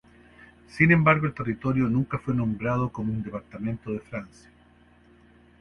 Sin 0.67 0.91
embargo, 0.91 1.27
el 1.27 1.35
territorio 1.35 1.87
nunca 1.87 2.17
fue 2.17 2.33
nombrado 2.33 2.89
como 2.91 3.13
un 3.13 3.21
departamento 3.21 3.91
de 3.91 3.99
Francia. 3.99 4.49